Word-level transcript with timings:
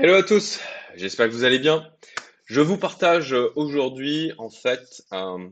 Hello 0.00 0.14
à 0.14 0.22
tous, 0.22 0.60
j'espère 0.94 1.26
que 1.28 1.32
vous 1.32 1.42
allez 1.44 1.58
bien. 1.58 1.84
Je 2.44 2.60
vous 2.60 2.78
partage 2.78 3.32
aujourd'hui 3.56 4.32
en 4.38 4.48
fait 4.48 5.02
un- 5.10 5.50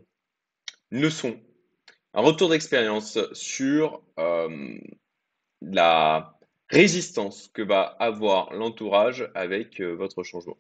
une 0.93 1.01
leçon, 1.03 1.38
un 2.15 2.21
retour 2.22 2.48
d'expérience 2.48 3.19
sur 3.32 4.03
euh, 4.19 4.79
la 5.61 6.38
résistance 6.71 7.48
que 7.53 7.62
va 7.62 7.82
avoir 7.82 8.53
l'entourage 8.54 9.29
avec 9.35 9.80
euh, 9.80 9.95
votre 9.95 10.23
changement. 10.23 10.57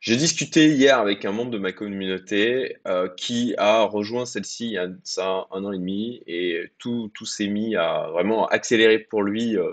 J'ai 0.00 0.16
discuté 0.16 0.68
hier 0.68 0.98
avec 0.98 1.24
un 1.24 1.32
membre 1.32 1.52
de 1.52 1.58
ma 1.58 1.72
communauté 1.72 2.76
euh, 2.88 3.08
qui 3.16 3.54
a 3.58 3.82
rejoint 3.84 4.26
celle-ci 4.26 4.66
il 4.66 4.72
y 4.72 4.78
a 4.78 4.88
ça 5.04 5.46
un 5.52 5.64
an 5.64 5.72
et 5.72 5.78
demi 5.78 6.22
et 6.26 6.64
tout, 6.78 7.10
tout 7.14 7.26
s'est 7.26 7.46
mis 7.48 7.76
à 7.76 8.08
vraiment 8.12 8.46
accélérer 8.48 8.98
pour 8.98 9.22
lui 9.22 9.56
euh, 9.56 9.72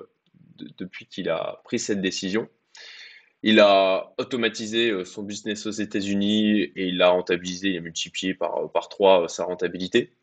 de- 0.58 0.70
depuis 0.78 1.08
qu'il 1.08 1.30
a 1.30 1.62
pris 1.66 1.80
cette 1.80 2.02
décision. 2.02 2.48
Il 3.44 3.60
a 3.60 4.14
automatisé 4.18 4.92
euh, 4.92 5.06
son 5.06 5.24
business 5.24 5.66
aux 5.66 5.72
États-Unis 5.72 6.62
et 6.62 6.88
il 6.88 6.98
l'a 6.98 7.10
rentabilisé, 7.10 7.70
il 7.70 7.78
a 7.78 7.82
multiplié 7.82 8.34
par, 8.34 8.72
par 8.72 8.90
trois 8.90 9.24
euh, 9.24 9.28
sa 9.28 9.46
rentabilité. 9.46 10.14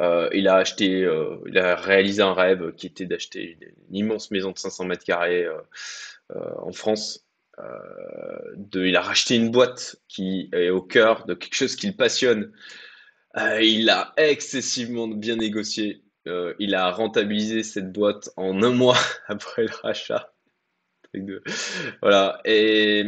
Euh, 0.00 0.30
il 0.32 0.48
a 0.48 0.56
acheté, 0.56 1.04
euh, 1.04 1.36
il 1.46 1.58
a 1.58 1.76
réalisé 1.76 2.22
un 2.22 2.32
rêve 2.32 2.72
qui 2.74 2.86
était 2.86 3.04
d'acheter 3.04 3.58
une, 3.90 3.96
immense 3.96 4.30
maison 4.30 4.52
de 4.52 4.58
500 4.58 4.86
mètres 4.86 5.04
carrés 5.04 5.44
euh, 5.44 5.58
euh, 6.36 6.54
en 6.62 6.72
France. 6.72 7.26
Euh, 7.58 8.56
il 8.74 8.96
a 8.96 9.02
racheté 9.02 9.36
une 9.36 9.50
boîte 9.50 9.96
qui 10.08 10.48
est 10.52 10.70
au 10.70 10.80
cœur 10.80 11.26
de 11.26 11.34
quelque 11.34 11.54
chose 11.54 11.76
qu'il 11.76 11.96
passionne. 11.96 12.52
Euh, 13.36 13.62
il 13.62 13.90
a 13.90 14.12
excessivement 14.16 15.08
bien 15.08 15.36
négocié. 15.36 16.02
Euh, 16.26 16.54
il 16.58 16.74
a 16.74 16.90
rentabilisé 16.90 17.62
cette 17.62 17.92
boîte 17.92 18.30
en 18.36 18.62
un 18.62 18.70
mois 18.70 18.98
après 19.28 19.64
le 19.64 19.74
rachat. 19.82 20.29
Voilà. 22.02 22.40
Et, 22.44 23.04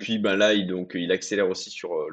puis 0.00 0.18
ben 0.18 0.36
là, 0.36 0.54
il, 0.54 0.66
donc, 0.66 0.92
il 0.94 1.12
accélère 1.12 1.48
aussi 1.48 1.70
sur 1.70 1.94
euh, 1.94 2.08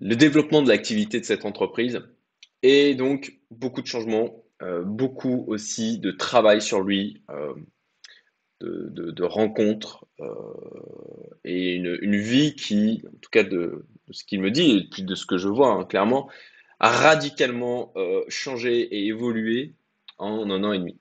le, 0.00 0.16
développement 0.16 0.62
de 0.62 0.68
l'activité 0.68 1.20
de 1.20 1.24
cette 1.24 1.44
entreprise. 1.44 2.00
Et 2.62 2.94
donc, 2.94 3.38
beaucoup 3.50 3.82
de 3.82 3.86
changements, 3.86 4.44
euh, 4.62 4.82
beaucoup 4.82 5.44
aussi 5.48 5.98
de 5.98 6.10
travail 6.10 6.60
sur 6.60 6.80
lui, 6.80 7.22
euh, 7.30 7.54
de, 8.60 9.24
rencontres, 9.24 10.06
et 11.44 11.74
une, 11.74 12.16
vie 12.16 12.54
qui, 12.54 13.02
en 13.06 13.18
tout 13.20 13.30
cas 13.30 13.44
de, 13.44 13.84
ce 14.10 14.24
qu'il 14.24 14.40
me 14.40 14.50
dit, 14.50 14.78
et 14.78 14.88
puis 14.90 15.02
de 15.02 15.14
ce 15.14 15.26
que 15.26 15.36
je 15.36 15.48
vois 15.48 15.72
hein, 15.72 15.84
clairement, 15.84 16.30
a 16.80 16.90
radicalement 16.90 17.92
changé 18.28 18.80
et 18.80 19.06
évolué 19.06 19.74
en 20.16 20.48
un 20.50 20.64
an 20.64 20.72
et 20.72 20.78
demi. 20.78 20.98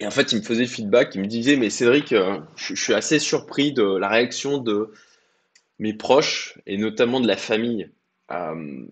Et 0.00 0.06
en 0.06 0.10
fait, 0.10 0.32
il 0.32 0.38
me 0.38 0.42
faisait 0.42 0.66
feedback, 0.66 1.14
il 1.14 1.20
me 1.20 1.26
disait, 1.26 1.56
mais 1.56 1.68
Cédric, 1.68 2.12
euh, 2.12 2.40
je, 2.56 2.74
suis 2.74 2.94
assez 2.94 3.18
surpris 3.18 3.72
de 3.72 3.82
la 3.82 4.08
réaction 4.08 4.58
de 4.58 4.92
mes 5.78 5.92
proches 5.92 6.58
et 6.66 6.78
notamment 6.78 7.20
de 7.20 7.28
la 7.28 7.36
famille 7.36 7.90
euh, 8.30 8.86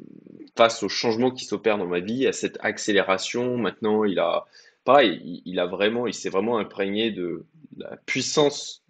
face 0.57 0.83
aux 0.83 0.89
changements 0.91 1.31
qui 1.31 1.47
s'opèrent 1.47 1.79
dans 1.79 1.87
ma 1.87 2.01
vie, 2.01 2.27
à 2.27 2.33
cette 2.33 2.59
accélération. 2.61 3.57
Maintenant, 3.57 4.05
il 4.05 4.19
a, 4.19 4.45
pareil, 4.85 5.21
il, 5.25 5.43
il 5.47 5.61
a 5.61 5.67
vraiment, 5.67 6.07
il 6.07 6.15
s'est 6.15 6.29
vraiment 6.29 6.59
imprégné 6.59 7.11
de 7.11 7.47
la 7.79 7.97
puissance 8.05 8.85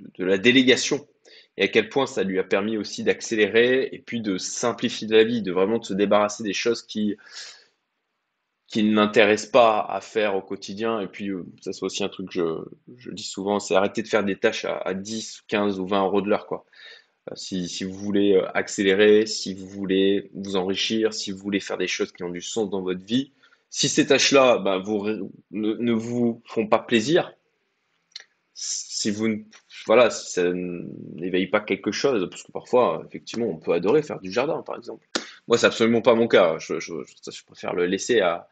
de, 0.00 0.10
de 0.18 0.24
la 0.24 0.36
délégation 0.36 1.06
et 1.56 1.64
à 1.64 1.68
quel 1.68 1.88
point 1.88 2.06
ça 2.06 2.24
lui 2.24 2.38
a 2.38 2.44
permis 2.44 2.76
aussi 2.76 3.04
d'accélérer 3.04 3.88
et 3.92 3.98
puis 3.98 4.20
de 4.20 4.38
simplifier 4.38 5.08
la 5.08 5.24
vie, 5.24 5.42
de 5.42 5.52
vraiment 5.52 5.78
de 5.78 5.84
se 5.84 5.94
débarrasser 5.94 6.42
des 6.42 6.54
choses 6.54 6.82
qui 6.82 7.16
qui 8.72 8.82
ne 8.82 8.92
m'intéressent 8.92 9.50
pas 9.50 9.80
à 9.80 10.00
faire 10.00 10.34
au 10.34 10.40
quotidien. 10.40 11.00
Et 11.00 11.06
puis, 11.06 11.28
euh, 11.28 11.44
ça 11.60 11.72
c'est 11.74 11.84
aussi 11.84 12.02
un 12.02 12.08
truc 12.08 12.30
que 12.30 12.64
je, 12.96 13.10
dis 13.10 13.22
souvent, 13.22 13.60
c'est 13.60 13.74
arrêter 13.74 14.02
de 14.02 14.08
faire 14.08 14.24
des 14.24 14.36
tâches 14.36 14.64
à, 14.64 14.78
à 14.78 14.94
10, 14.94 15.42
15 15.46 15.78
ou 15.78 15.86
20 15.86 16.04
euros 16.06 16.22
de 16.22 16.30
l'heure. 16.30 16.46
Euh, 17.30 17.34
Si, 17.36 17.84
vous 17.84 17.92
voulez 17.92 18.34
euh, 18.34 18.48
accélérer, 18.56 19.26
si 19.26 19.54
vous 19.54 19.66
voulez 19.68 20.30
vous 20.34 20.56
enrichir, 20.56 21.12
si 21.12 21.32
vous 21.32 21.38
voulez 21.38 21.60
faire 21.60 21.76
des 21.76 21.86
choses 21.86 22.12
qui 22.12 22.24
ont 22.24 22.30
du 22.30 22.40
sens 22.40 22.70
dans 22.70 22.80
votre 22.80 23.04
vie, 23.04 23.32
si 23.68 23.90
ces 23.90 24.06
tâches-là, 24.06 24.58
bah, 24.58 24.78
vous, 24.78 25.30
ne 25.50 25.92
vous 25.92 26.42
font 26.46 26.66
pas 26.66 26.78
plaisir, 26.78 27.34
si 28.54 29.10
vous 29.10 29.28
ne, 29.28 29.36
voilà, 29.86 30.10
si 30.10 30.32
ça 30.32 30.50
n'éveille 30.52 31.48
pas 31.48 31.60
quelque 31.60 31.92
chose, 31.92 32.28
parce 32.30 32.42
que 32.42 32.52
parfois, 32.52 33.02
effectivement, 33.06 33.46
on 33.46 33.56
peut 33.58 33.72
adorer 33.72 34.02
faire 34.02 34.20
du 34.20 34.32
jardin, 34.32 34.62
par 34.62 34.76
exemple. 34.76 35.06
Moi, 35.52 35.58
c'est 35.58 35.66
absolument 35.66 36.00
pas 36.00 36.14
mon 36.14 36.28
cas. 36.28 36.56
Je, 36.58 37.42
préfère 37.44 37.74
le 37.74 37.84
laisser 37.84 38.20
à 38.20 38.48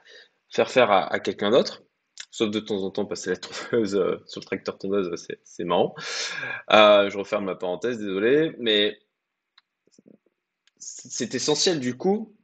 faire 0.50 0.70
faire 0.70 0.90
à, 0.90 1.18
quelqu'un 1.18 1.50
d'autre. 1.50 1.82
Sauf 2.30 2.50
de 2.50 2.60
temps 2.60 2.82
en 2.84 2.90
temps 2.90 3.06
passer 3.06 3.30
la 3.30 3.36
tondeuse 3.38 3.96
euh, 3.96 4.22
sur 4.26 4.42
le 4.42 4.44
tracteur 4.44 4.76
tondeuse, 4.76 5.10
c'est 5.16 5.40
c'est 5.42 5.64
marrant. 5.64 5.94
Euh, 6.72 7.08
je 7.08 7.16
referme 7.16 7.46
ma 7.46 7.54
parenthèse, 7.54 7.96
désolé, 7.96 8.54
mais 8.58 8.98
c'est 10.76 11.34
essentiel 11.34 11.80
du 11.80 11.96
coup 11.96 12.36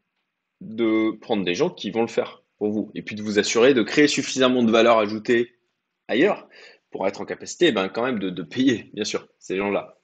de 0.62 1.10
prendre 1.20 1.44
des 1.44 1.54
gens 1.54 1.68
qui 1.68 1.90
vont 1.90 2.00
le 2.00 2.08
faire 2.08 2.42
pour 2.56 2.70
vous 2.70 2.90
et 2.94 3.02
puis 3.02 3.14
de 3.14 3.22
vous 3.22 3.38
assurer 3.38 3.74
de 3.74 3.82
créer 3.82 4.08
suffisamment 4.08 4.62
de 4.62 4.72
valeur 4.72 4.96
ajoutée 4.96 5.58
ailleurs 6.08 6.48
pour 6.90 7.06
être 7.06 7.20
en 7.20 7.26
capacité 7.26 7.72
ben, 7.72 7.90
quand 7.90 8.06
même 8.06 8.20
de, 8.20 8.30
de 8.30 8.42
payer, 8.42 8.90
bien 8.94 9.04
sûr, 9.04 9.28
ces 9.38 9.58
gens-là. 9.58 9.98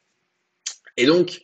Et 0.99 1.07
donc, 1.07 1.43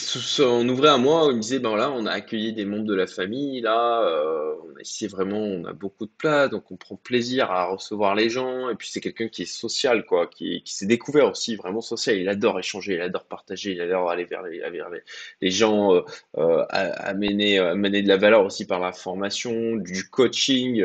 s'en 0.00 0.68
ouvrait 0.68 0.90
à 0.90 0.98
moi, 0.98 1.28
il 1.30 1.36
me 1.36 1.40
disait, 1.40 1.58
ben 1.58 1.76
là, 1.76 1.90
on 1.90 2.06
a 2.06 2.10
accueilli 2.10 2.52
des 2.52 2.64
membres 2.64 2.86
de 2.86 2.94
la 2.94 3.06
famille, 3.06 3.60
là, 3.60 4.02
euh, 4.02 4.54
on 4.64 4.76
a 4.76 4.80
ici 4.82 5.06
vraiment, 5.06 5.38
on 5.38 5.64
a 5.64 5.72
beaucoup 5.72 6.06
de 6.06 6.12
place, 6.16 6.50
donc 6.50 6.70
on 6.70 6.76
prend 6.76 6.96
plaisir 6.96 7.50
à 7.50 7.66
recevoir 7.66 8.14
les 8.14 8.30
gens, 8.30 8.68
et 8.70 8.74
puis 8.74 8.88
c'est 8.90 9.00
quelqu'un 9.00 9.28
qui 9.28 9.42
est 9.42 9.46
social, 9.46 10.04
quoi, 10.06 10.26
qui, 10.26 10.62
s'est 10.64 10.86
découvert 10.86 11.30
aussi 11.30 11.56
vraiment 11.56 11.80
social, 11.80 12.16
il 12.18 12.28
adore 12.28 12.58
échanger, 12.58 12.94
il 12.94 13.00
adore 13.00 13.24
partager, 13.24 13.72
il 13.72 13.80
adore 13.80 14.10
aller 14.10 14.24
vers 14.24 14.42
les, 14.42 15.50
gens, 15.50 15.94
euh, 15.94 16.02
euh, 16.36 16.64
amener, 16.70 17.58
euh, 17.58 17.72
amener 17.72 18.02
de 18.02 18.08
la 18.08 18.16
valeur 18.16 18.44
aussi 18.44 18.66
par 18.66 18.80
la 18.80 18.92
formation, 18.92 19.76
du 19.76 20.08
coaching, 20.10 20.84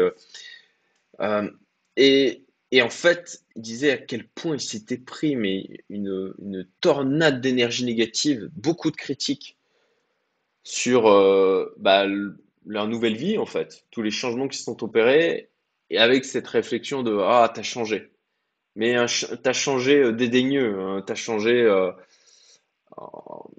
euh, 1.22 1.50
et, 1.98 2.43
et 2.74 2.82
en 2.82 2.90
fait, 2.90 3.44
il 3.56 3.62
disait 3.62 3.92
à 3.92 3.98
quel 3.98 4.28
point 4.28 4.56
il 4.56 4.60
s'était 4.60 4.98
pris 4.98 5.36
mais 5.36 5.70
une, 5.90 6.68
tornade 6.82 7.40
d'énergie 7.40 7.86
négative, 7.86 8.50
beaucoup 8.56 8.90
de 8.90 8.96
critiques 8.96 9.60
sur 10.64 11.08
euh, 11.08 11.72
bah, 11.78 12.08
leur 12.66 12.88
nouvelle 12.88 13.16
vie, 13.16 13.38
en 13.38 13.46
fait, 13.46 13.86
tous 13.92 14.02
les 14.02 14.10
changements 14.10 14.48
qui 14.48 14.58
se 14.58 14.64
sont 14.64 14.84
opérés, 14.84 15.52
et 15.92 16.00
avec 16.00 16.26
cette 16.26 16.48
réflexion 16.48 17.04
de 17.04 17.16
Ah, 17.16 17.52
t'as 17.54 17.62
changé. 17.62 18.12
Mais 18.76 18.96
t'as 19.44 19.54
changé 19.54 20.00
euh, 20.00 20.12
dédaigneux, 20.12 20.80
hein, 20.80 21.04
t'as 21.06 21.14
changé 21.14 21.62
euh, 21.62 21.92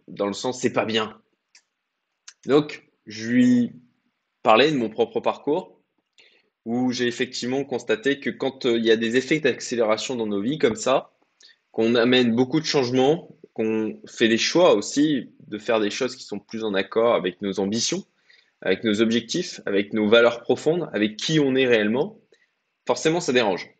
dans 0.09 0.27
le 0.27 0.33
sens 0.33 0.61
c'est 0.61 0.73
pas 0.73 0.87
bien. 0.87 1.23
Donc, 2.47 2.91
je 3.07 3.31
lui 3.31 3.73
parlais 4.43 4.73
de 4.73 4.77
mon 4.77 4.91
propre 4.91 5.21
parcours 5.21 5.74
où 6.65 6.93
j'ai 6.93 7.07
effectivement 7.07 7.65
constaté 7.65 8.21
que 8.21 8.31
quand 8.31 8.67
euh, 8.67 8.79
il 8.79 8.85
y 8.85 8.91
a 8.91 8.97
des 8.97 9.17
effets 9.17 9.41
d'accélération 9.41 10.17
dans 10.17 10.27
nos 10.27 10.41
vies 10.41 10.59
comme 10.59 10.77
ça, 10.77 11.13
qu'on 11.73 11.95
amène 11.95 12.35
beaucoup 12.35 12.61
de 12.61 12.65
changements, 12.65 13.37
qu'on 13.53 14.01
fait 14.07 14.29
des 14.29 14.39
choix 14.39 14.75
aussi 14.75 15.33
de 15.47 15.59
faire 15.59 15.81
des 15.81 15.91
choses 15.91 16.17
qui 16.17 16.25
sont 16.25 16.39
plus 16.39 16.65
en 16.65 16.75
accord 16.75 17.15
avec 17.15 17.43
nos 17.43 17.61
ambitions, 17.61 18.05
avec 18.63 18.83
nos 18.85 19.01
objectifs, 19.01 19.61
avec 19.67 19.93
nos 19.93 20.09
valeurs 20.09 20.41
profondes, 20.41 20.89
avec 20.93 21.17
qui 21.17 21.39
on 21.39 21.55
est 21.55 21.67
réellement, 21.67 22.19
forcément 22.87 23.21
ça 23.21 23.33
dérange. 23.33 23.71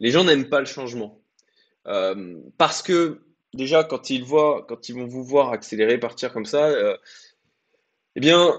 Les 0.00 0.10
gens 0.10 0.24
n'aiment 0.24 0.48
pas 0.48 0.60
le 0.60 0.66
changement. 0.66 1.20
Euh, 1.86 2.40
parce 2.56 2.82
que 2.82 3.22
déjà 3.52 3.84
quand 3.84 4.10
ils 4.10 4.24
voient, 4.24 4.64
quand 4.68 4.88
ils 4.88 4.94
vont 4.94 5.06
vous 5.06 5.24
voir 5.24 5.50
accélérer, 5.50 5.98
partir 5.98 6.32
comme 6.32 6.46
ça, 6.46 6.68
euh, 6.68 6.96
eh 8.16 8.20
bien 8.20 8.58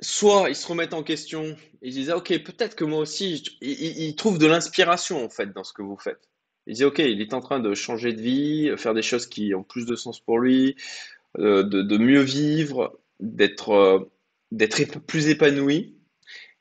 soit 0.00 0.48
ils 0.48 0.56
se 0.56 0.66
remettent 0.66 0.94
en 0.94 1.02
question 1.02 1.56
ils 1.82 1.92
disent, 1.92 2.10
ah, 2.10 2.16
ok, 2.16 2.42
peut-être 2.42 2.74
que 2.74 2.84
moi 2.84 2.98
aussi, 3.00 3.42
ils, 3.60 4.16
trouvent 4.16 4.38
de 4.38 4.46
l'inspiration 4.46 5.24
en 5.24 5.28
fait 5.28 5.52
dans 5.52 5.64
ce 5.64 5.72
que 5.72 5.82
vous 5.82 5.96
faites. 5.96 6.28
Ils 6.66 6.74
disent, 6.74 6.84
ok, 6.84 6.98
il 6.98 7.20
est 7.20 7.34
en 7.34 7.40
train 7.40 7.60
de 7.60 7.74
changer 7.74 8.12
de 8.12 8.20
vie, 8.20 8.72
faire 8.76 8.94
des 8.94 9.02
choses 9.02 9.26
qui 9.26 9.54
ont 9.54 9.62
plus 9.62 9.86
de 9.86 9.96
sens 9.96 10.20
pour 10.20 10.38
lui, 10.38 10.76
euh, 11.38 11.62
de, 11.62 11.98
mieux 11.98 12.20
vivre, 12.20 13.00
d'être 13.20 13.70
euh, 13.70 14.10
d'être 14.50 14.98
plus 15.00 15.28
épanoui. 15.28 15.96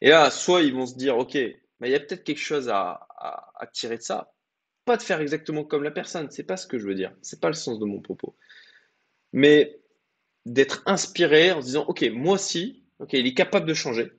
Et 0.02 0.10
là, 0.10 0.30
soit 0.30 0.62
ils 0.62 0.74
vont 0.74 0.86
se 0.86 0.96
dire, 0.96 1.18
ok, 1.18 1.38
bah, 1.80 1.88
il 1.88 1.92
y 1.92 1.96
a 1.96 2.00
peut-être 2.00 2.24
quelque 2.24 2.40
chose 2.40 2.70
à, 2.70 3.08
à, 3.18 3.52
à 3.56 3.68
tirer 3.68 3.98
de 3.98 4.04
ça. 4.04 4.34
Pas 4.86 4.98
de 4.98 5.02
faire 5.02 5.22
exactement 5.22 5.64
comme 5.64 5.84
la 5.84 5.92
personne, 5.92 6.30
c'est 6.32 6.44
pas 6.44 6.58
ce 6.58 6.68
que 6.68 6.78
je 6.78 6.88
veux 6.88 6.96
dire, 6.96 7.14
c'est 7.22 7.42
pas 7.42 7.50
le 7.50 7.54
sens 7.56 7.80
de 7.80 7.86
mon 7.86 8.02
propos. 8.02 8.36
Mais 9.34 9.80
d'être 10.46 10.84
inspiré 10.86 11.52
en 11.52 11.62
se 11.62 11.68
disant, 11.68 11.86
ok, 11.88 12.04
moi 12.14 12.36
aussi, 12.36 12.87
ok, 13.00 13.14
il 13.14 13.28
est 13.28 13.34
capable 13.34 13.66
de 13.66 13.74
changer. 13.74 14.12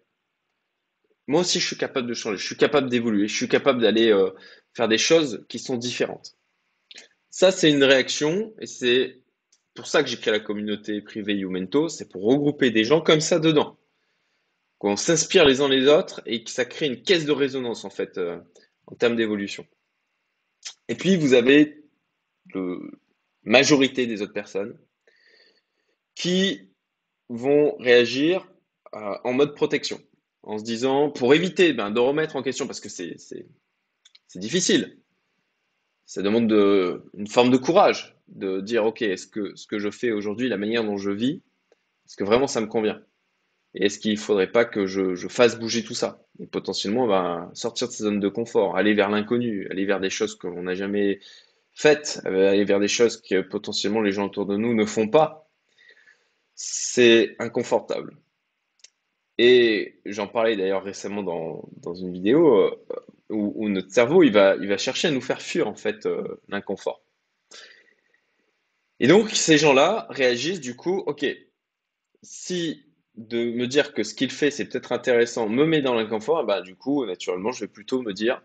Moi 1.27 1.43
aussi, 1.43 1.61
je 1.61 1.67
suis 1.67 1.77
capable 1.77 2.09
de 2.09 2.15
changer, 2.15 2.39
je 2.39 2.47
suis 2.47 2.57
capable 2.57 2.89
d'évoluer, 2.89 3.29
je 3.29 3.37
suis 3.37 3.49
capable 3.49 3.83
d'aller 3.83 4.11
euh, 4.11 4.31
faire 4.75 4.89
des 4.89 4.99
choses 4.99 5.45
qui 5.49 5.59
sont 5.59 5.77
différentes. 5.77 6.37
Ça, 7.31 7.53
c'est 7.53 7.71
une 7.71 7.85
réaction 7.85 8.55
et 8.61 8.67
c'est 8.67 9.23
pour 9.75 9.87
ça 9.87 10.03
que 10.03 10.09
j'ai 10.09 10.17
créé 10.17 10.33
la 10.33 10.41
communauté 10.41 11.01
privée 11.03 11.35
Youmento, 11.35 11.89
c'est 11.89 12.09
pour 12.09 12.25
regrouper 12.25 12.71
des 12.71 12.85
gens 12.85 13.01
comme 13.01 13.21
ça 13.21 13.39
dedans, 13.39 13.79
qu'on 14.79 14.97
s'inspire 14.97 15.45
les 15.45 15.61
uns 15.61 15.69
les 15.69 15.87
autres 15.87 16.23
et 16.27 16.43
que 16.43 16.51
ça 16.51 16.65
crée 16.65 16.87
une 16.87 17.03
caisse 17.03 17.27
de 17.27 17.33
résonance 17.33 17.85
en 17.85 17.91
fait 17.91 18.17
euh, 18.19 18.41
en 18.87 18.95
termes 18.97 19.17
d'évolution. 19.17 19.67
Et 20.89 20.95
puis, 20.95 21.17
vous 21.17 21.35
avez 21.35 21.85
la 22.55 22.63
majorité 23.45 24.07
des 24.07 24.23
autres 24.23 24.33
personnes 24.33 24.79
qui 26.15 26.71
vont 27.29 27.77
réagir 27.77 28.49
euh, 28.95 29.15
en 29.25 29.33
mode 29.33 29.55
protection, 29.55 30.01
en 30.43 30.59
se 30.59 30.65
disant, 30.65 31.11
pour 31.11 31.35
éviter 31.35 31.73
ben, 31.73 31.91
de 31.91 32.01
remettre 32.01 32.37
en 32.37 32.43
question, 32.43 32.67
parce 32.67 32.81
que 32.81 32.89
c'est 32.89 33.17
difficile, 34.37 34.99
ça 36.07 36.23
demande 36.23 36.49
de, 36.49 37.03
une 37.15 37.27
forme 37.27 37.51
de 37.51 37.59
courage, 37.59 38.17
de 38.29 38.61
dire, 38.61 38.87
OK, 38.87 39.03
est-ce 39.03 39.27
que 39.27 39.55
ce 39.57 39.67
que 39.67 39.79
je 39.79 39.91
fais 39.91 40.11
aujourd'hui, 40.11 40.49
la 40.49 40.57
manière 40.57 40.85
dont 40.85 40.97
je 40.97 41.11
vis, 41.11 41.43
est-ce 42.07 42.17
que 42.17 42.25
vraiment 42.25 42.47
ça 42.47 42.61
me 42.61 42.67
convient? 42.67 43.03
Et 43.75 43.87
est-ce 43.87 43.99
qu'il 43.99 44.13
ne 44.13 44.19
faudrait 44.19 44.51
pas 44.51 44.65
que 44.65 44.87
je, 44.87 45.15
fasse 45.29 45.59
bouger 45.59 45.85
tout 45.85 45.95
ça? 45.95 46.25
Et 46.41 46.47
potentiellement, 46.47 47.07
ben, 47.07 47.51
sortir 47.53 47.89
de 47.89 47.93
ces 47.93 48.05
zones 48.05 48.21
de 48.21 48.29
confort, 48.29 48.77
aller 48.77 48.95
vers 48.95 49.11
l'inconnu, 49.11 49.69
aller 49.71 49.85
vers 49.85 50.01
des 50.01 50.09
choses 50.09 50.35
que 50.35 50.47
l'on 50.47 50.63
n'a 50.63 50.75
jamais 50.75 51.21
faites, 51.73 52.23
aller 52.25 52.65
vers 52.65 52.81
des 52.81 52.89
choses 52.89 53.21
que 53.21 53.43
potentiellement 53.43 54.01
les 54.01 54.13
gens 54.13 54.27
autour 54.27 54.47
de 54.47 54.57
nous 54.57 54.75
ne 54.75 54.85
font 54.85 55.09
pas, 55.09 55.49
c'est 56.55 57.37
inconfortable. 57.39 58.17
Et 59.39 60.01
j'en 60.05 60.27
parlais 60.27 60.57
d'ailleurs 60.57 60.83
récemment 60.83 61.23
dans, 61.23 61.69
dans, 61.77 61.95
une 61.95 62.13
vidéo 62.13 62.59
euh, 62.59 62.71
où, 63.31 63.69
notre 63.69 63.91
cerveau 63.91 64.25
il 64.25 64.33
va, 64.33 64.57
il 64.57 64.67
va 64.67 64.77
chercher 64.77 65.09
à 65.09 65.11
nous 65.13 65.21
faire 65.21 65.41
fuir 65.41 65.69
en 65.69 65.77
fait 65.77 66.07
euh, 66.07 66.41
l'inconfort. 66.49 67.03
Et 68.99 69.07
donc 69.07 69.31
ces 69.31 69.57
gens-là 69.57 70.07
réagissent 70.11 70.61
du 70.61 70.75
coup, 70.75 70.99
ok, 71.07 71.25
si 72.23 72.85
de 73.15 73.45
me 73.53 73.67
dire 73.67 73.95
que 73.95 74.03
ce 74.03 74.15
qu'il 74.15 74.33
fait 74.33 74.51
c'est 74.51 74.65
peut-être 74.65 74.91
intéressant 74.91 75.49
me 75.49 75.65
met 75.65 75.83
dans 75.83 75.95
l'inconfort, 75.95 76.45
bah 76.45 76.61
du 76.61 76.75
coup 76.75 77.07
naturellement 77.07 77.53
je 77.53 77.61
vais 77.61 77.69
plutôt 77.69 78.03
me 78.03 78.13
dire 78.13 78.43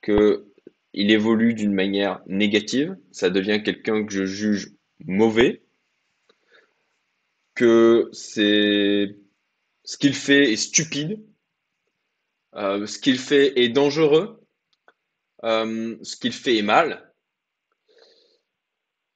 que 0.00 0.52
il 0.92 1.10
évolue 1.10 1.54
d'une 1.54 1.74
manière 1.74 2.22
négative, 2.26 2.96
ça 3.12 3.30
devient 3.30 3.62
quelqu'un 3.62 4.04
que 4.04 4.12
je 4.12 4.24
juge 4.24 4.72
mauvais, 5.04 5.62
que 7.54 8.08
c'est 8.12 9.16
ce 9.86 9.96
qu'il 9.96 10.14
fait 10.14 10.52
est 10.52 10.56
stupide, 10.56 11.24
euh, 12.56 12.86
ce 12.86 12.98
qu'il 12.98 13.18
fait 13.18 13.58
est 13.58 13.68
dangereux, 13.68 14.44
euh, 15.44 15.96
ce 16.02 16.16
qu'il 16.16 16.32
fait 16.32 16.56
est 16.58 16.62
mal. 16.62 17.14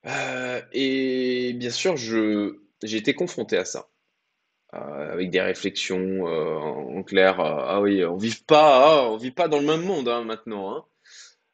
Euh, 0.07 0.63
et 0.73 1.53
bien 1.55 1.71
sûr, 1.71 1.97
j'ai 1.97 2.97
été 2.97 3.15
confronté 3.15 3.59
à 3.59 3.65
ça, 3.65 3.91
avec 4.71 5.31
des 5.31 5.41
réflexions 5.41 6.25
en 6.25 7.03
clair. 7.03 7.41
ah 7.41 7.81
oui, 7.83 8.05
on 8.05 8.17
vit 8.17 8.37
pas, 8.47 9.11
ah, 9.13 9.17
vit 9.19 9.33
pas 9.33 9.49
dans 9.49 9.59
le 9.59 9.67
même 9.67 9.83
monde 9.83 10.09
hein, 10.09 10.23
maintenant. 10.23 10.87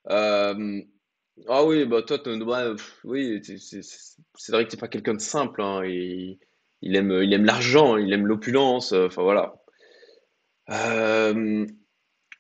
Hein. 0.09 0.53
ah 1.49 1.65
oui, 1.65 1.87
bah 1.87 2.03
toi, 2.03 2.19
oui, 3.05 3.43
c'est 3.43 4.53
vrai 4.53 4.67
que 4.67 4.71
t'es 4.71 4.77
pas 4.77 4.89
quelqu'un 4.89 5.15
de 5.15 5.21
simple. 5.21 5.63
Hein, 5.63 5.83
il 6.83 6.97
aime, 6.97 7.45
l'argent, 7.45 7.97
il 7.97 8.13
aime 8.13 8.27
l'opulence. 8.27 8.93
Enfin 8.93 9.23
voilà. 9.23 9.55
Euh, 10.71 11.67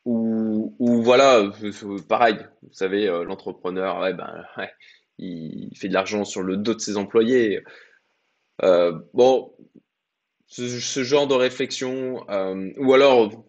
ou, 0.05 1.03
voilà, 1.03 1.51
pareil, 2.09 2.39
vous 2.63 2.73
savez, 2.73 3.09
euh, 3.09 3.25
l'entrepreneur, 3.25 4.01
ben, 4.15 4.45
il 5.19 5.77
fait 5.77 5.89
de 5.89 5.95
l'argent 5.95 6.25
sur 6.25 6.43
le 6.43 6.57
dos 6.57 6.75
de 6.75 6.81
ses 6.81 6.97
employés. 6.97 7.65
Euh, 8.63 8.99
bon, 9.15 9.53
ce, 10.47 11.03
genre 11.03 11.27
de 11.27 11.35
réflexion, 11.35 12.25
ou 12.79 12.95
alors, 12.95 13.45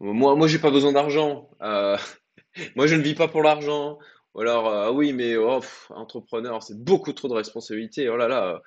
moi, 0.00 0.34
moi, 0.34 0.48
j'ai 0.48 0.58
pas 0.58 0.70
besoin 0.70 0.92
d'argent. 0.92 1.50
moi, 1.60 2.86
je 2.86 2.96
ne 2.96 3.02
vis 3.02 3.14
pas 3.14 3.28
pour 3.28 3.42
l'argent. 3.42 3.98
Ou 4.34 4.40
alors, 4.40 4.68
ah 4.68 4.92
oui, 4.92 5.12
mais 5.12 5.36
oh, 5.36 5.60
entrepreneur, 5.90 6.62
c'est 6.62 6.78
beaucoup 6.78 7.12
trop 7.12 7.28
de 7.28 7.34
responsabilités. 7.34 8.08
Oh 8.08 8.16
là 8.16 8.28
là, 8.28 8.62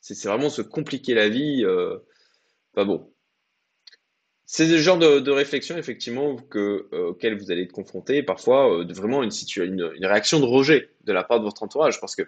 c'est 0.00 0.20
vraiment 0.28 0.50
se 0.50 0.62
compliquer 0.62 1.14
la 1.14 1.28
vie. 1.28 1.64
pas 2.74 2.84
bon. 2.84 3.10
C'est 4.48 4.68
le 4.68 4.78
genre 4.78 4.96
de, 4.96 5.30
réflexion, 5.30 5.76
effectivement, 5.76 6.36
que, 6.36 6.88
euh, 6.92 7.08
auquel 7.08 7.36
vous 7.36 7.50
allez 7.50 7.62
être 7.62 7.72
confronté, 7.72 8.22
parfois 8.22 8.72
euh, 8.72 8.86
vraiment 8.88 9.24
une, 9.24 9.32
une, 9.56 9.92
une, 9.96 10.06
réaction 10.06 10.38
de 10.38 10.44
rejet 10.44 10.90
de 11.02 11.12
la 11.12 11.24
part 11.24 11.40
de 11.40 11.44
votre 11.44 11.64
entourage. 11.64 12.00
Parce 12.00 12.14
que 12.14 12.22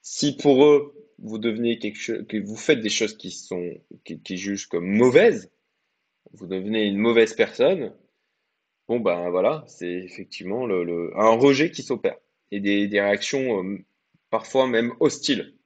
si 0.00 0.36
pour 0.36 0.64
eux, 0.64 0.94
vous 1.18 1.38
devenez 1.38 1.80
quelque 1.80 1.98
chose, 1.98 2.24
que 2.28 2.36
vous 2.36 2.56
faites 2.56 2.80
des 2.80 2.88
choses 2.88 3.16
qui 3.16 3.32
sont, 3.32 3.74
qui, 4.04 4.36
jugent 4.36 4.68
comme 4.68 4.86
mauvaises, 4.86 5.50
vous 6.34 6.46
devenez 6.46 6.84
une 6.86 6.98
mauvaise 6.98 7.34
personne, 7.34 7.92
bon 8.86 9.00
ben 9.00 9.30
voilà, 9.30 9.64
c'est 9.66 9.90
effectivement 9.90 10.68
un 10.68 11.36
rejet 11.36 11.72
qui 11.72 11.82
s'opère. 11.82 12.16
Et 12.50 12.60
des, 12.60 13.00
réactions 13.00 13.62
euh, 13.62 13.78
parfois 14.30 14.66
même 14.68 14.94
hostiles, 15.00 15.56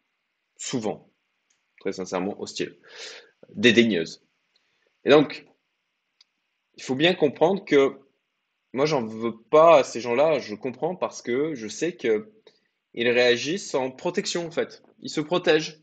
souvent, 0.57 1.11
très 1.79 1.93
sincèrement 1.93 2.41
hostiles, 2.41 2.79
dédaigneuses. 3.55 4.25
Et 5.05 5.11
donc, 5.11 5.47
il 6.77 6.83
faut 6.83 6.95
bien 6.95 7.15
comprendre 7.15 7.65
que 7.65 8.01
moi, 8.73 8.87
j'en 8.87 9.05
veux 9.05 9.37
pas 9.37 9.79
à 9.79 9.85
ces 9.85 10.01
gens-là, 10.01 10.39
je 10.39 10.55
comprends 10.55 10.95
parce 10.95 11.23
que 11.23 11.55
je 11.55 11.67
sais 11.67 11.97
qu'ils 11.97 12.23
réagissent 12.95 13.75
en 13.75 13.91
protection, 13.91 14.47
en 14.47 14.51
fait. 14.51 14.83
Ils 15.01 15.11
se 15.11 15.21
protègent 15.21 15.81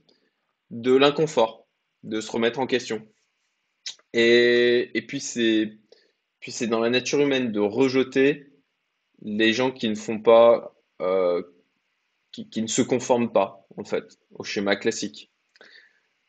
de 0.69 0.95
l'inconfort, 0.95 1.67
de 2.03 2.21
se 2.21 2.31
remettre 2.31 2.59
en 2.59 2.67
question. 2.67 3.05
Et, 4.13 5.05
puis, 5.07 5.19
c'est 5.19 5.77
puis 6.39 6.51
c'est 6.51 6.67
dans 6.67 6.79
la 6.79 6.89
nature 6.89 7.19
humaine 7.19 7.51
de 7.51 7.59
rejeter 7.59 8.47
les 9.21 9.53
gens 9.53 9.71
qui 9.71 9.89
ne 9.89 9.95
font 9.95 10.19
pas, 10.19 10.76
euh, 11.01 11.43
qui, 12.31 12.61
ne 12.61 12.67
se 12.67 12.81
conforment 12.81 13.31
pas, 13.31 13.67
en 13.77 13.83
fait, 13.83 14.19
au 14.31 14.43
schéma 14.43 14.75
classique. 14.75 15.31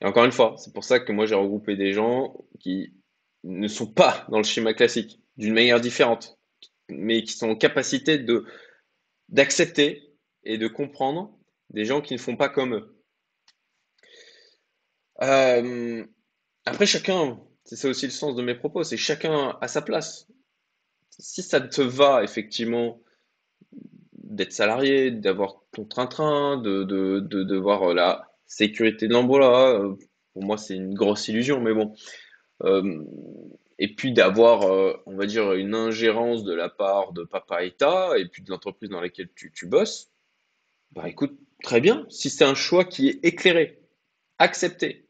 Et 0.00 0.06
encore 0.06 0.24
une 0.24 0.32
fois, 0.32 0.54
c'est 0.58 0.72
pour 0.72 0.84
ça 0.84 1.00
que 1.00 1.12
moi 1.12 1.26
j'ai 1.26 1.34
regroupé 1.34 1.76
des 1.76 1.92
gens 1.92 2.34
qui 2.60 2.94
ne 3.44 3.68
sont 3.68 3.86
pas 3.86 4.26
dans 4.30 4.38
le 4.38 4.44
schéma 4.44 4.74
classique, 4.74 5.20
d'une 5.36 5.54
manière 5.54 5.80
différente, 5.80 6.38
mais 6.88 7.22
qui 7.22 7.32
sont 7.32 7.50
en 7.50 7.56
capacité 7.56 8.24
d'accepter 9.28 10.14
et 10.44 10.56
de 10.56 10.68
comprendre 10.68 11.36
des 11.70 11.84
gens 11.84 12.00
qui 12.00 12.14
ne 12.14 12.18
font 12.18 12.36
pas 12.36 12.48
comme 12.48 12.74
eux. 12.74 13.02
Euh, 15.22 16.06
après, 16.64 16.86
chacun, 16.86 17.40
c'est 17.64 17.76
ça 17.76 17.88
aussi 17.88 18.06
le 18.06 18.12
sens 18.12 18.34
de 18.34 18.42
mes 18.42 18.54
propos, 18.54 18.84
c'est 18.84 18.96
chacun 18.96 19.58
à 19.60 19.68
sa 19.68 19.82
place. 19.82 20.26
Si 21.10 21.42
ça 21.42 21.60
te 21.60 21.82
va, 21.82 22.22
effectivement, 22.22 23.00
d'être 24.28 24.52
salarié, 24.52 25.10
d'avoir 25.10 25.62
ton 25.72 25.84
train-train, 25.84 26.58
de, 26.58 26.84
de, 26.84 27.20
de, 27.20 27.42
de, 27.42 27.56
voir 27.56 27.94
la 27.94 28.28
sécurité 28.46 29.08
de 29.08 29.14
l'emploi, 29.14 29.80
euh, 29.80 29.94
pour 30.32 30.44
moi, 30.44 30.56
c'est 30.56 30.76
une 30.76 30.94
grosse 30.94 31.28
illusion, 31.28 31.60
mais 31.60 31.74
bon, 31.74 31.94
euh, 32.64 33.04
et 33.78 33.94
puis 33.94 34.12
d'avoir, 34.12 34.62
euh, 34.62 34.94
on 35.06 35.16
va 35.16 35.26
dire, 35.26 35.52
une 35.52 35.74
ingérence 35.74 36.44
de 36.44 36.52
la 36.52 36.68
part 36.68 37.12
de 37.12 37.24
papa 37.24 37.64
État 37.64 38.18
et 38.18 38.26
puis 38.26 38.42
de 38.42 38.50
l'entreprise 38.50 38.90
dans 38.90 39.00
laquelle 39.00 39.30
tu, 39.34 39.52
tu 39.52 39.66
bosses, 39.66 40.10
bah 40.92 41.08
écoute, 41.08 41.38
très 41.62 41.80
bien, 41.80 42.06
si 42.08 42.30
c'est 42.30 42.44
un 42.44 42.54
choix 42.54 42.84
qui 42.84 43.08
est 43.08 43.24
éclairé, 43.24 43.80
accepté 44.38 45.08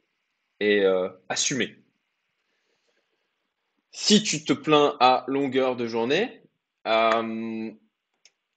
et 0.61 0.85
euh, 0.85 1.09
assumé. 1.29 1.77
Si 3.91 4.23
tu 4.23 4.45
te 4.45 4.53
plains 4.53 4.97
à 5.01 5.25
longueur 5.29 5.77
de 5.77 5.87
journée, 5.87 6.43
euh, 6.87 7.71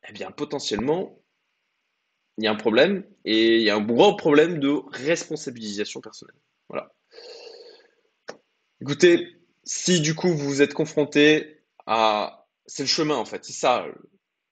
eh 0.08 0.14
bien 0.14 0.32
potentiellement, 0.32 1.18
il 2.38 2.46
y 2.46 2.48
a 2.48 2.52
un 2.52 2.56
problème 2.56 3.04
et 3.26 3.58
il 3.58 3.64
y 3.64 3.70
a 3.70 3.76
un 3.76 3.82
gros 3.82 4.16
problème 4.16 4.60
de 4.60 4.82
responsabilisation 4.92 6.02
personnelle. 6.02 6.36
Voilà. 6.70 6.94
Écoutez, 8.82 9.38
si 9.64 10.02
du 10.02 10.16
coup 10.16 10.34
vous 10.34 10.62
êtes 10.62 10.74
confronté 10.74 11.62
à... 11.86 12.48
C'est 12.66 12.84
le 12.84 12.88
chemin 12.88 13.16
en 13.16 13.26
fait, 13.26 13.44
c'est 13.44 13.54
ça. 13.54 13.86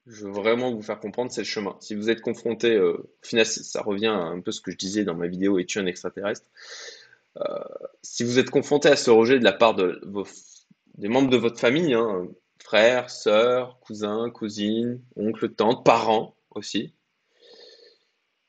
Je 0.05 0.25
veux 0.25 0.31
vraiment 0.31 0.73
vous 0.73 0.81
faire 0.81 0.99
comprendre, 0.99 1.31
c'est 1.31 1.41
le 1.41 1.45
chemin. 1.45 1.77
Si 1.79 1.95
vous 1.95 2.09
êtes 2.09 2.21
confronté, 2.21 2.73
euh, 2.73 2.97
au 2.97 3.25
final, 3.25 3.45
ça 3.45 3.81
revient 3.81 4.07
à 4.07 4.17
un 4.17 4.41
peu 4.41 4.51
ce 4.51 4.61
que 4.61 4.71
je 4.71 4.77
disais 4.77 5.03
dans 5.03 5.15
ma 5.15 5.27
vidéo 5.27 5.59
Es-tu 5.59 5.79
un 5.79 5.85
extraterrestre? 5.85 6.45
Euh, 7.37 7.63
Si 8.01 8.23
vous 8.23 8.39
êtes 8.39 8.49
confronté 8.49 8.89
à 8.89 8.95
ce 8.95 9.11
rejet 9.11 9.39
de 9.39 9.43
la 9.43 9.53
part 9.53 9.75
des 9.75 11.07
membres 11.07 11.29
de 11.29 11.37
votre 11.37 11.59
famille, 11.59 11.93
hein, 11.93 12.27
frères, 12.59 13.09
sœurs, 13.09 13.79
cousins, 13.79 14.29
cousines, 14.29 15.01
oncles, 15.15 15.49
tantes, 15.49 15.85
parents 15.85 16.35
aussi, 16.51 16.93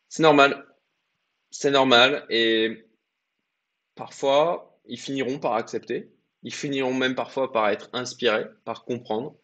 c'est 0.09 0.23
normal. 0.23 0.67
C'est 1.50 1.71
normal 1.71 2.26
et 2.31 2.87
parfois 3.95 4.79
ils 4.87 4.99
finiront 4.99 5.38
par 5.38 5.55
accepter, 5.55 6.12
ils 6.43 6.55
finiront 6.55 6.95
même 6.95 7.14
parfois 7.14 7.52
par 7.52 7.69
être 7.69 7.90
inspirés, 7.93 8.47
par 8.64 8.85
comprendre, 8.85 9.37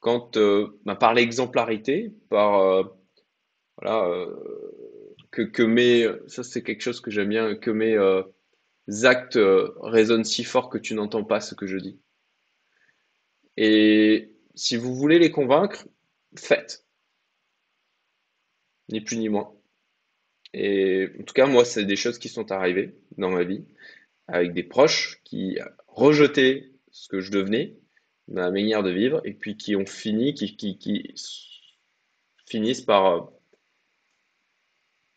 quand 0.00 0.36
euh, 0.36 0.78
bah, 0.84 0.96
par 0.96 1.14
l'exemplarité, 1.14 2.14
par 2.28 2.60
euh, 2.60 2.84
voilà, 3.80 4.06
euh, 4.06 4.36
que, 5.30 5.42
que 5.42 5.62
mes, 5.62 6.06
ça 6.26 6.44
c'est 6.44 6.62
quelque 6.62 6.82
chose 6.82 7.00
que 7.00 7.10
j'aime 7.10 7.30
bien, 7.30 7.56
que 7.56 7.70
mes 7.70 7.96
actes 9.04 9.38
résonnent 9.80 10.24
si 10.24 10.44
fort 10.44 10.68
que 10.68 10.78
tu 10.78 10.94
n'entends 10.94 11.24
pas 11.24 11.40
ce 11.40 11.54
que 11.54 11.66
je 11.66 11.78
dis. 11.78 11.98
Et 13.56 14.30
si 14.54 14.76
vous 14.76 14.94
voulez 14.94 15.18
les 15.18 15.30
convaincre, 15.30 15.86
faites. 16.36 16.84
Ni 18.88 19.00
plus 19.00 19.16
ni 19.16 19.28
moins. 19.28 19.52
Et 20.52 21.08
en 21.20 21.24
tout 21.24 21.34
cas, 21.34 21.46
moi, 21.46 21.64
c'est 21.64 21.84
des 21.84 21.96
choses 21.96 22.18
qui 22.18 22.28
sont 22.28 22.52
arrivées 22.52 22.94
dans 23.18 23.30
ma 23.30 23.44
vie 23.44 23.64
avec 24.28 24.52
des 24.52 24.62
proches 24.62 25.20
qui 25.24 25.58
rejetaient 25.88 26.72
ce 26.90 27.08
que 27.08 27.20
je 27.20 27.30
devenais, 27.30 27.76
ma 28.28 28.50
manière 28.50 28.82
de 28.82 28.90
vivre, 28.90 29.20
et 29.24 29.34
puis 29.34 29.56
qui 29.56 29.76
ont 29.76 29.86
fini, 29.86 30.34
qui, 30.34 30.56
qui, 30.56 31.14
finissent 32.46 32.82
par, 32.82 33.32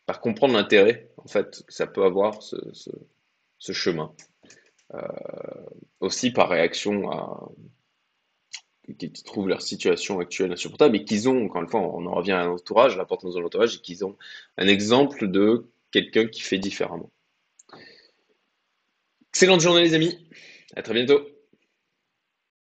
par 0.06 0.20
comprendre 0.20 0.54
l'intérêt 0.54 1.10
en 1.16 1.28
fait 1.28 1.64
que 1.66 1.72
ça 1.72 1.86
peut 1.86 2.04
avoir 2.04 2.42
ce, 2.42 2.56
ce, 3.58 3.72
chemin. 3.72 4.14
Euh, 4.94 5.06
aussi 6.00 6.32
par 6.32 6.48
réaction 6.48 7.10
à 7.10 7.48
qui, 8.98 9.10
trouvent 9.24 9.48
leur 9.48 9.62
situation 9.62 10.20
actuelle 10.20 10.52
insupportable 10.52 10.96
et 10.96 11.04
qu'ils 11.04 11.28
ont, 11.28 11.44
encore 11.46 11.62
une 11.62 11.68
fois, 11.68 11.80
on 11.80 12.06
en 12.06 12.14
revient 12.14 12.32
à 12.32 12.44
l'entourage, 12.44 12.96
l'importance 12.96 13.34
de 13.34 13.40
l'entourage, 13.40 13.76
et 13.76 13.78
qu'ils 13.78 14.04
ont 14.04 14.16
un 14.56 14.66
exemple 14.66 15.30
de 15.30 15.66
quelqu'un 15.90 16.26
qui 16.26 16.40
fait 16.40 16.58
différemment. 16.58 17.10
Excellente 19.32 19.60
journée 19.60 19.82
les 19.82 19.94
amis, 19.94 20.18
à 20.74 20.82
très 20.82 20.94
bientôt. 20.94 21.20